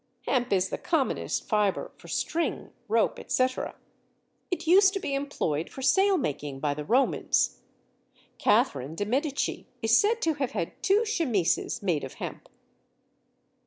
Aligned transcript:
Hemp 0.23 0.51
is 0.51 0.69
the 0.69 0.79
commonest 0.79 1.47
fibre 1.47 1.91
for 1.95 2.07
string, 2.07 2.71
rope, 2.87 3.19
etc.; 3.19 3.75
it 4.49 4.65
used 4.65 4.93
to 4.95 4.99
be 4.99 5.13
employed 5.13 5.69
for 5.69 5.83
sailmaking 5.83 6.59
by 6.59 6.73
the 6.73 6.83
Romans. 6.83 7.61
Catherine 8.39 8.95
de' 8.95 9.05
Medici 9.05 9.67
is 9.83 9.95
said 9.95 10.19
to 10.23 10.33
have 10.33 10.53
had 10.53 10.81
two 10.81 11.03
chemises 11.05 11.83
made 11.83 12.03
of 12.03 12.15
hemp. 12.15 12.49